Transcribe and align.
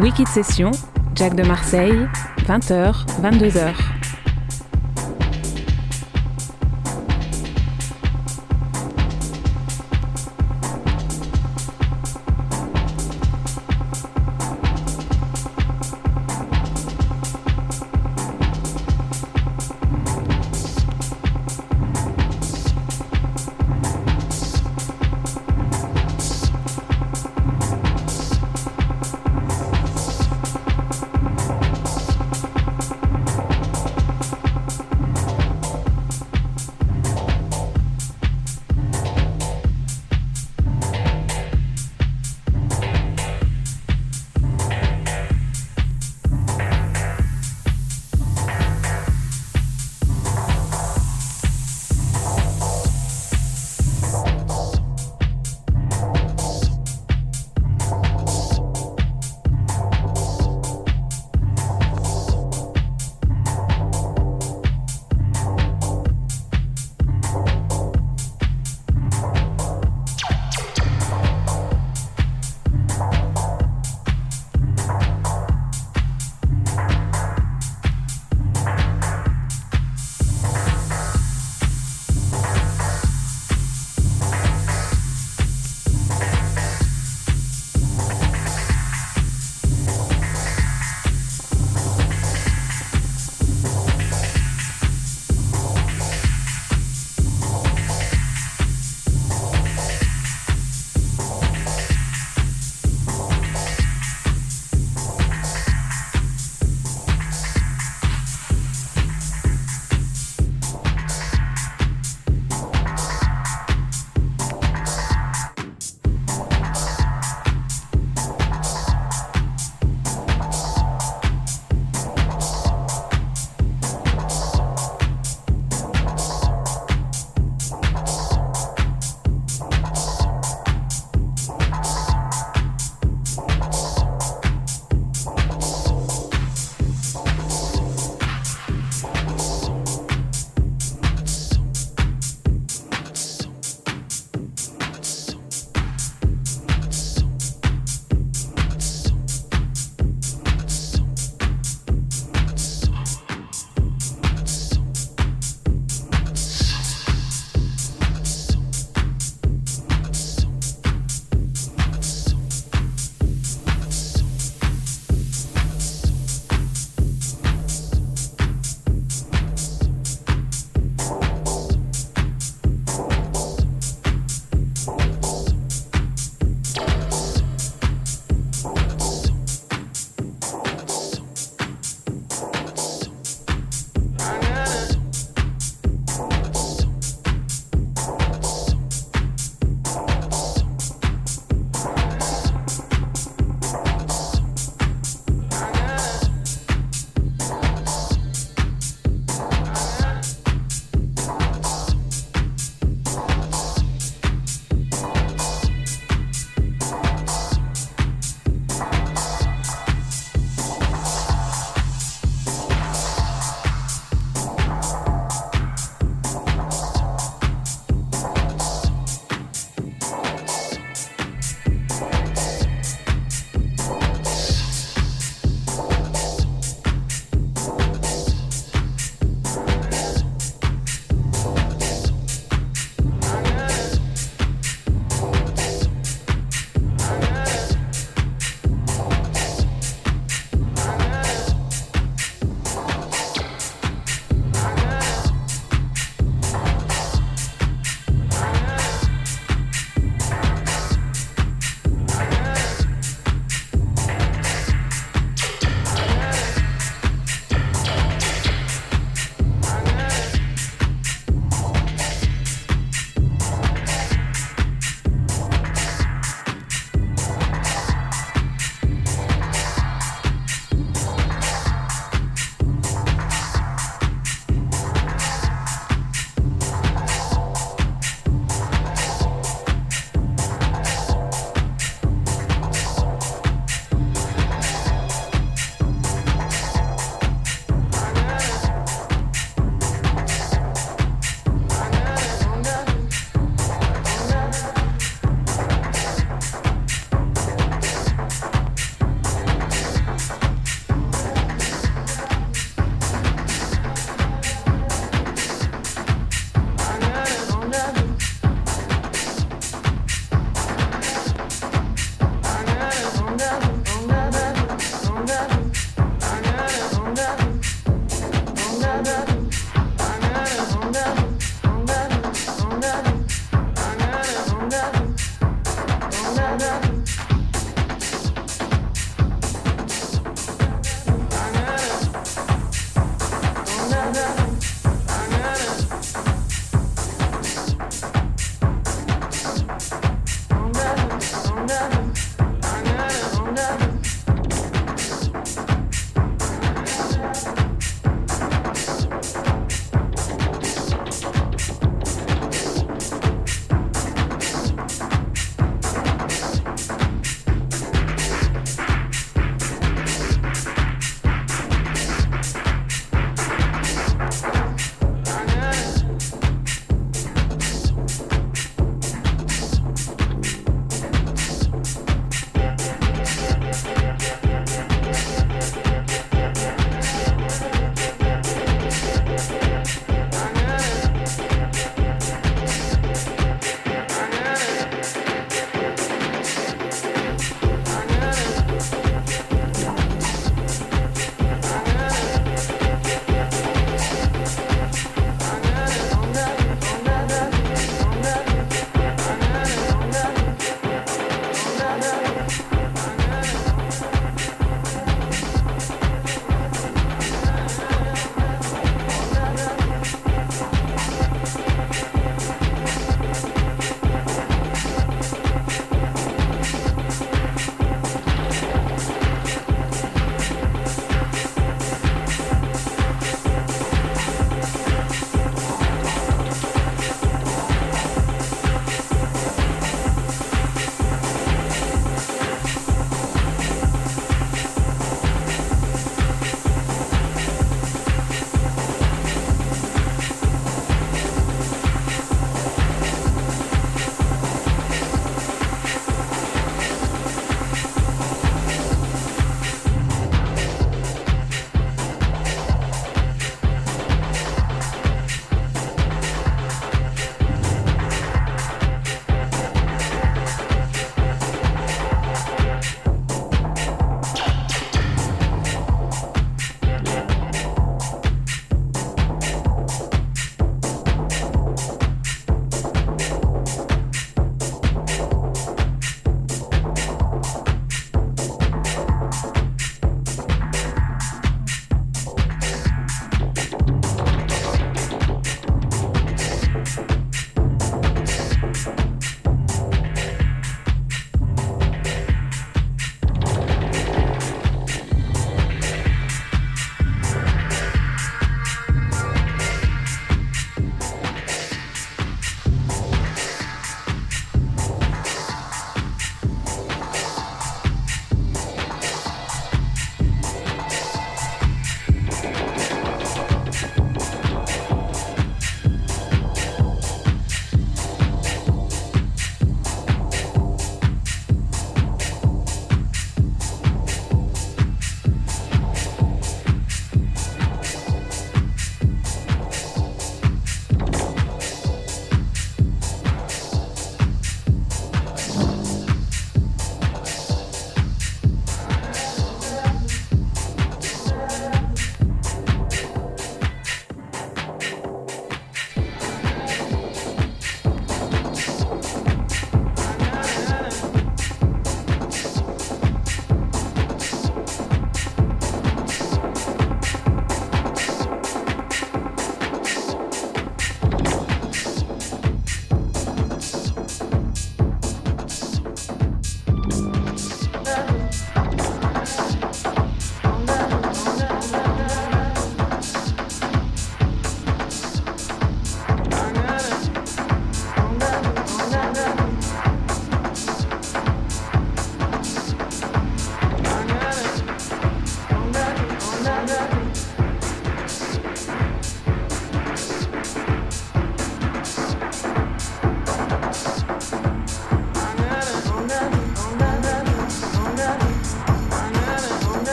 Wicked 0.00 0.28
Session, 0.28 0.70
Jack 1.14 1.34
de 1.34 1.42
Marseille, 1.42 2.06
20h, 2.46 3.06
22h. 3.22 3.95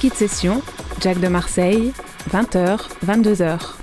Wikid 0.00 0.14
Session, 0.14 0.62
Jack 1.00 1.18
de 1.18 1.26
Marseille, 1.26 1.92
20h, 2.30 2.88
22h. 3.04 3.77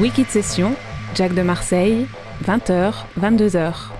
Wiki 0.00 0.22
de 0.22 0.28
session, 0.28 0.74
Jack 1.16 1.34
de 1.34 1.42
Marseille, 1.42 2.06
20h, 2.46 2.92
22h. 3.20 3.97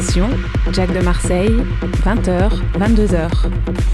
Session, 0.00 0.30
Jack 0.72 0.90
de 0.94 1.00
Marseille, 1.00 1.62
20h, 2.02 2.62
22h. 2.78 3.91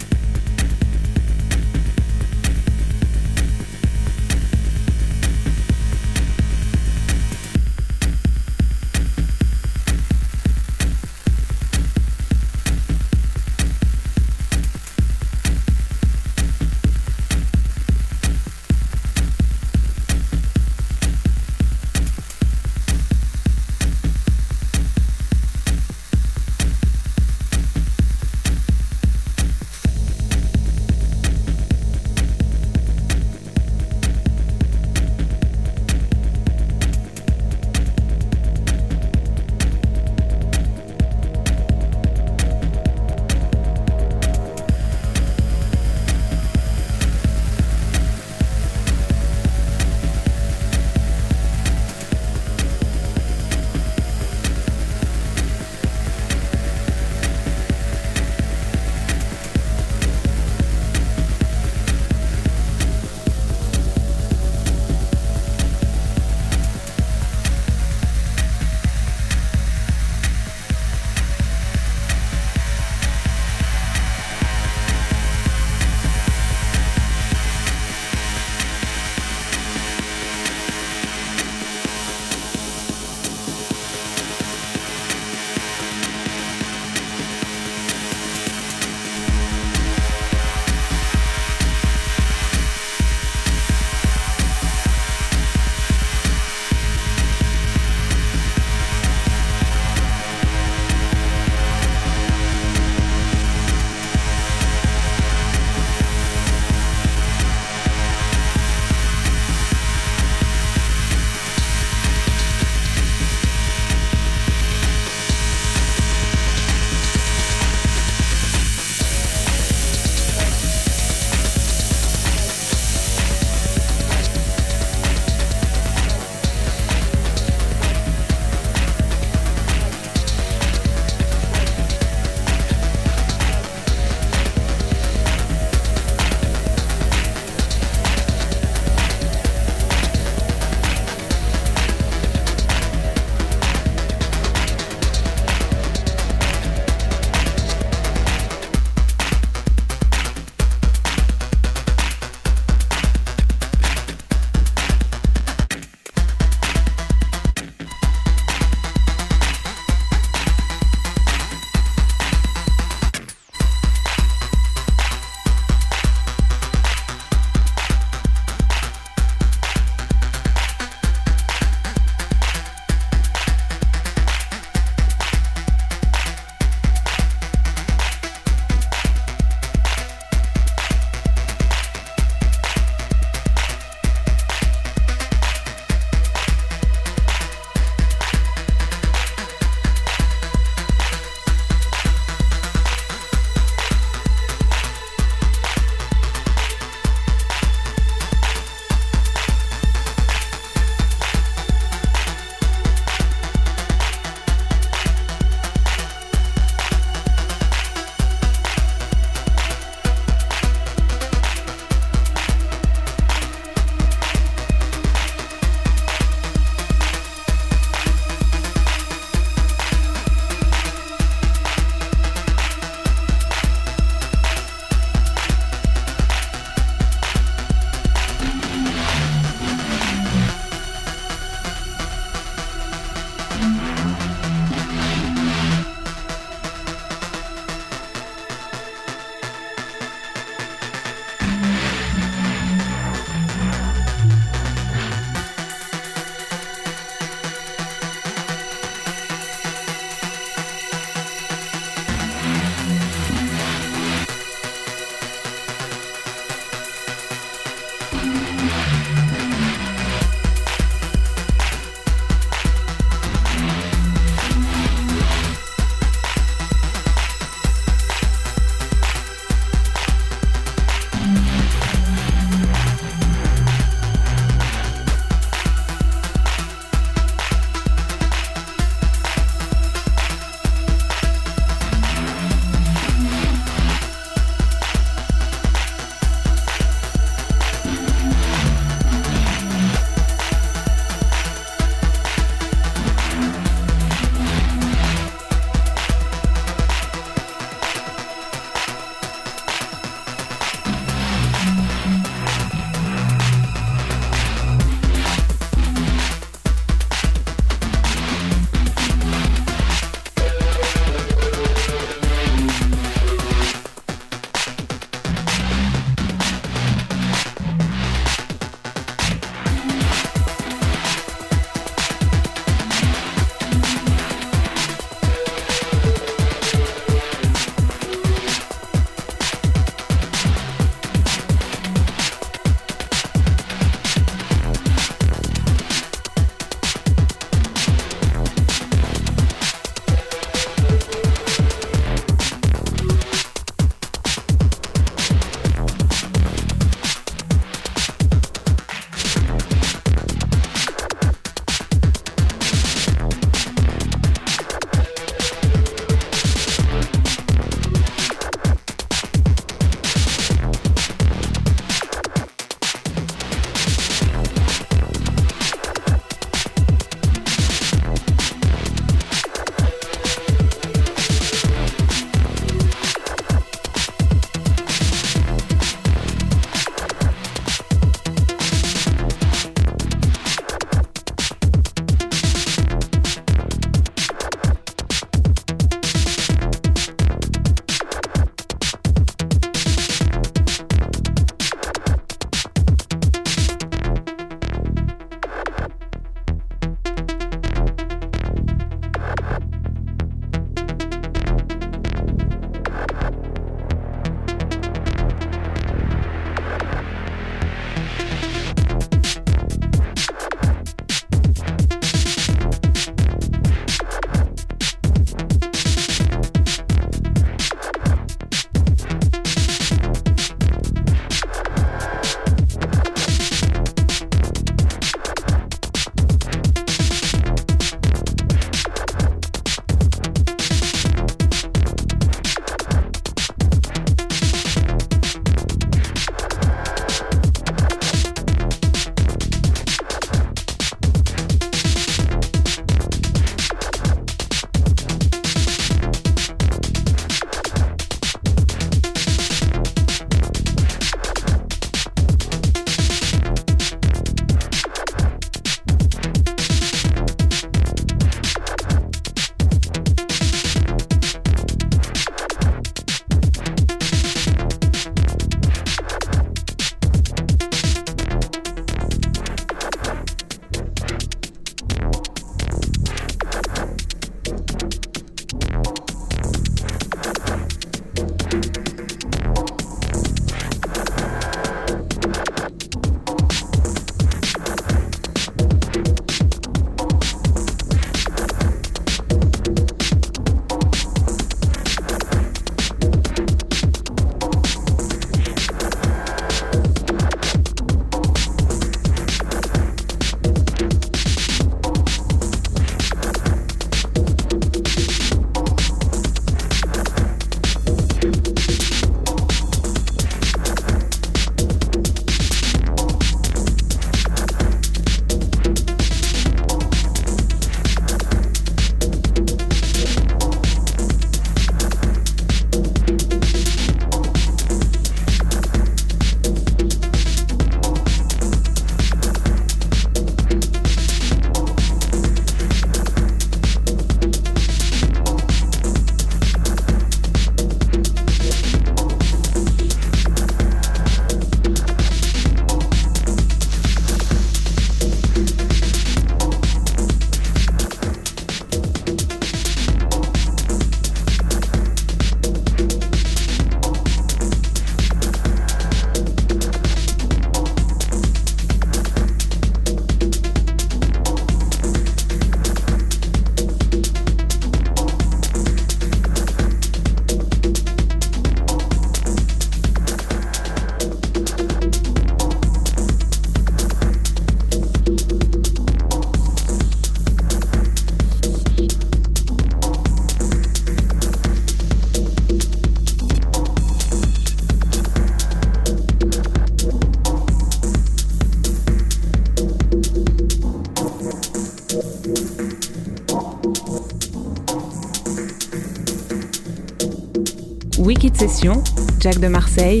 Session, 598.40 598.82
Jack 599.18 599.38
de 599.38 599.48
Marseille, 599.48 600.00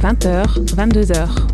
20h, 0.00 0.64
22h. 0.76 1.49